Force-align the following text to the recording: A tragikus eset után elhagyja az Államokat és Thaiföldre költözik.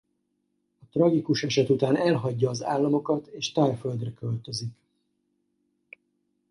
A 0.81 0.85
tragikus 0.91 1.43
eset 1.43 1.69
után 1.69 1.95
elhagyja 1.95 2.49
az 2.49 2.63
Államokat 2.63 3.27
és 3.27 3.51
Thaiföldre 3.51 4.13
költözik. 4.13 4.77